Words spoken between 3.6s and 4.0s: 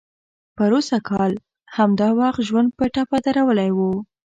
و.